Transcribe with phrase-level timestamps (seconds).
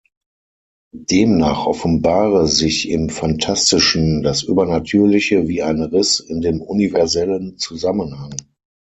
[0.95, 8.33] Demnach offenbare sich im Phantastischen das „Übernatürliche wie ein Riß in dem universellen Zusammenhang.